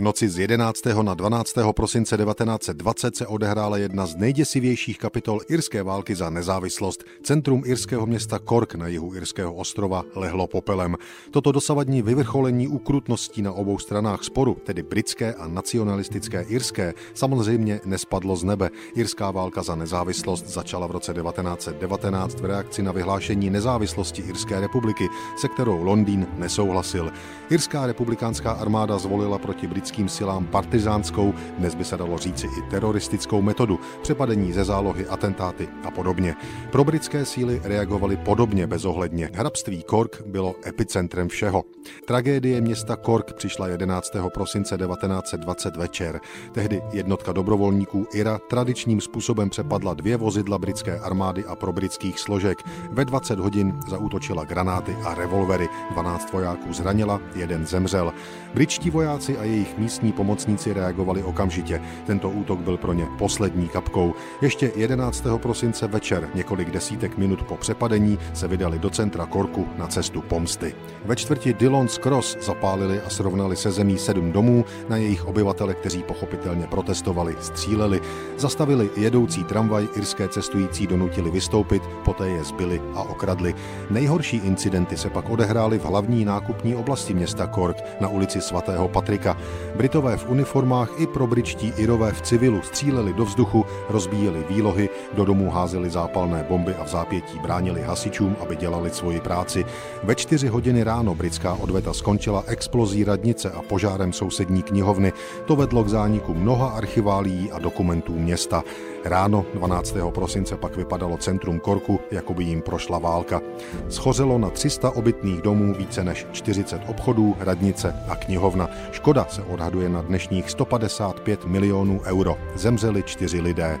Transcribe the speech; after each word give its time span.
noci 0.00 0.28
z 0.28 0.38
11. 0.38 0.80
na 1.02 1.14
12. 1.14 1.54
prosince 1.72 2.16
1920 2.16 3.16
se 3.16 3.26
odehrála 3.26 3.76
jedna 3.76 4.06
z 4.06 4.16
nejděsivějších 4.16 4.98
kapitol 4.98 5.40
irské 5.48 5.82
války 5.82 6.14
za 6.14 6.30
nezávislost. 6.30 7.04
Centrum 7.22 7.62
irského 7.66 8.06
města 8.06 8.38
Cork 8.38 8.74
na 8.74 8.86
jihu 8.86 9.14
irského 9.14 9.54
ostrova 9.54 10.04
lehlo 10.14 10.46
popelem. 10.46 10.96
Toto 11.30 11.52
dosavadní 11.52 12.02
vyvrcholení 12.02 12.68
ukrutností 12.68 13.42
na 13.42 13.52
obou 13.52 13.78
stranách 13.78 14.24
sporu, 14.24 14.56
tedy 14.64 14.82
britské 14.82 15.34
a 15.34 15.48
nacionalistické 15.48 16.42
irské, 16.48 16.94
samozřejmě 17.14 17.80
nespadlo 17.84 18.36
z 18.36 18.44
nebe. 18.44 18.70
Irská 18.94 19.30
válka 19.30 19.62
za 19.62 19.74
nezávislost 19.74 20.46
začala 20.48 20.86
v 20.86 20.90
roce 20.90 21.14
1919 21.14 22.40
v 22.40 22.44
reakci 22.44 22.82
na 22.82 22.92
vyhlášení 22.92 23.50
nezávislosti 23.50 24.22
Irské 24.22 24.60
republiky, 24.60 25.08
se 25.36 25.48
kterou 25.48 25.82
Londýn 25.82 26.26
nesouhlasil. 26.36 27.12
Irská 27.50 27.86
republikánská 27.86 28.52
armáda 28.52 28.98
zvolila 28.98 29.38
proti 29.38 29.66
britským 29.90 30.08
silám 30.08 30.46
partizánskou, 30.46 31.34
dnes 31.58 31.74
by 31.74 31.84
se 31.84 31.96
dalo 31.96 32.18
říci 32.18 32.46
i 32.46 32.70
teroristickou 32.70 33.42
metodu, 33.42 33.80
přepadení 34.02 34.52
ze 34.52 34.64
zálohy, 34.64 35.06
atentáty 35.06 35.68
a 35.84 35.90
podobně. 35.90 36.36
Pro 36.72 36.84
britské 36.84 37.24
síly 37.24 37.60
reagovaly 37.64 38.16
podobně 38.16 38.66
bezohledně. 38.66 39.30
Hrabství 39.34 39.84
Cork 39.90 40.22
bylo 40.26 40.54
epicentrem 40.66 41.28
všeho. 41.28 41.64
Tragédie 42.06 42.60
města 42.60 42.96
Cork 42.96 43.32
přišla 43.32 43.68
11. 43.68 44.12
prosince 44.34 44.78
1920 44.78 45.76
večer. 45.76 46.20
Tehdy 46.52 46.82
jednotka 46.92 47.32
dobrovolníků 47.32 48.06
IRA 48.14 48.38
tradičním 48.38 49.00
způsobem 49.00 49.50
přepadla 49.50 49.94
dvě 49.94 50.16
vozidla 50.16 50.58
britské 50.58 50.98
armády 50.98 51.44
a 51.44 51.56
pro 51.56 51.72
britských 51.72 52.18
složek. 52.20 52.58
Ve 52.90 53.04
20 53.04 53.38
hodin 53.38 53.80
zaútočila 53.88 54.44
granáty 54.44 54.96
a 55.04 55.14
revolvery. 55.14 55.68
12 55.92 56.32
vojáků 56.32 56.72
zranila, 56.72 57.20
jeden 57.34 57.66
zemřel. 57.66 58.12
Britští 58.54 58.90
vojáci 58.90 59.38
a 59.38 59.44
jejich 59.44 59.78
místní 59.80 60.12
pomocníci 60.12 60.72
reagovali 60.72 61.22
okamžitě. 61.22 61.82
Tento 62.06 62.30
útok 62.30 62.58
byl 62.58 62.76
pro 62.76 62.92
ně 62.92 63.06
poslední 63.18 63.68
kapkou. 63.68 64.14
Ještě 64.42 64.72
11. 64.76 65.24
prosince 65.36 65.86
večer, 65.86 66.28
několik 66.34 66.70
desítek 66.70 67.18
minut 67.18 67.42
po 67.42 67.56
přepadení, 67.56 68.18
se 68.34 68.48
vydali 68.48 68.78
do 68.78 68.90
centra 68.90 69.26
Korku 69.26 69.66
na 69.78 69.86
cestu 69.86 70.20
pomsty. 70.20 70.74
Ve 71.04 71.16
čtvrti 71.16 71.54
Dillon's 71.54 71.98
Cross 71.98 72.36
zapálili 72.40 73.00
a 73.00 73.10
srovnali 73.10 73.56
se 73.56 73.70
zemí 73.70 73.98
sedm 73.98 74.32
domů, 74.32 74.64
na 74.88 74.96
jejich 74.96 75.26
obyvatele, 75.26 75.74
kteří 75.74 76.02
pochopitelně 76.02 76.66
protestovali, 76.66 77.36
stříleli, 77.40 78.00
zastavili 78.38 78.90
jedoucí 78.96 79.44
tramvaj, 79.44 79.88
irské 79.96 80.28
cestující 80.28 80.86
donutili 80.86 81.30
vystoupit, 81.30 81.82
poté 82.04 82.28
je 82.28 82.44
zbyli 82.44 82.82
a 82.94 83.02
okradli. 83.02 83.54
Nejhorší 83.90 84.36
incidenty 84.36 84.96
se 84.96 85.10
pak 85.10 85.30
odehrály 85.30 85.78
v 85.78 85.84
hlavní 85.84 86.24
nákupní 86.24 86.74
oblasti 86.76 87.14
města 87.14 87.46
Cork 87.46 87.76
na 88.00 88.08
ulici 88.08 88.40
svatého 88.40 88.88
Patrika. 88.88 89.36
Britové 89.76 90.16
v 90.16 90.28
uniformách 90.28 90.90
i 90.96 91.06
pro 91.06 91.26
britští 91.26 91.72
Irové 91.76 92.12
v 92.12 92.20
civilu 92.20 92.62
stříleli 92.62 93.12
do 93.12 93.24
vzduchu, 93.24 93.66
rozbíjeli 93.88 94.44
výlohy, 94.48 94.88
do 95.14 95.24
domů 95.24 95.50
házeli 95.50 95.90
zápalné 95.90 96.46
bomby 96.48 96.74
a 96.74 96.84
v 96.84 96.88
zápětí 96.88 97.38
bránili 97.38 97.82
hasičům, 97.82 98.36
aby 98.40 98.56
dělali 98.56 98.90
svoji 98.90 99.20
práci. 99.20 99.64
Ve 100.02 100.14
čtyři 100.14 100.48
hodiny 100.48 100.82
ráno 100.82 101.14
britská 101.14 101.54
odveta 101.54 101.92
skončila 101.92 102.44
explozí 102.46 103.04
radnice 103.04 103.50
a 103.50 103.62
požárem 103.62 104.12
sousední 104.12 104.62
knihovny. 104.62 105.12
To 105.44 105.56
vedlo 105.56 105.84
k 105.84 105.88
zániku 105.88 106.34
mnoha 106.34 106.68
archiválií 106.68 107.52
a 107.52 107.58
dokumentů 107.58 108.12
města. 108.18 108.64
Ráno 109.04 109.46
12. 109.54 109.96
prosince 110.14 110.56
pak 110.56 110.76
vypadalo 110.76 111.16
centrum 111.16 111.60
Korku, 111.60 112.00
jako 112.10 112.34
by 112.34 112.44
jim 112.44 112.62
prošla 112.62 112.98
válka. 112.98 113.40
Schořelo 113.88 114.38
na 114.38 114.50
300 114.50 114.90
obytných 114.90 115.42
domů 115.42 115.74
více 115.74 116.04
než 116.04 116.26
40 116.32 116.80
obchodů, 116.88 117.36
radnice 117.38 117.94
a 118.08 118.16
knihovna. 118.16 118.68
Škoda 118.92 119.26
se 119.28 119.42
odhaduje 119.60 119.88
na 119.88 120.02
dnešních 120.02 120.50
155 120.50 121.44
milionů 121.44 122.00
euro. 122.04 122.38
Zemřeli 122.54 123.02
čtyři 123.02 123.40
lidé. 123.40 123.78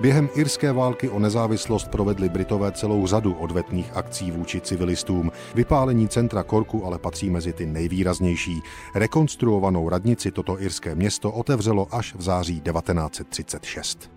Během 0.00 0.28
irské 0.34 0.72
války 0.72 1.08
o 1.08 1.18
nezávislost 1.18 1.88
provedli 1.88 2.28
Britové 2.28 2.72
celou 2.72 3.06
řadu 3.06 3.34
odvetných 3.34 3.96
akcí 3.96 4.30
vůči 4.30 4.60
civilistům. 4.60 5.32
Vypálení 5.54 6.08
centra 6.08 6.42
Korku 6.42 6.86
ale 6.86 6.98
patří 6.98 7.30
mezi 7.30 7.52
ty 7.52 7.66
nejvýraznější. 7.66 8.62
Rekonstruovanou 8.94 9.88
radnici 9.88 10.30
toto 10.30 10.62
irské 10.62 10.94
město 10.94 11.32
otevřelo 11.32 11.88
až 11.90 12.14
v 12.14 12.22
září 12.22 12.60
1936. 12.60 14.10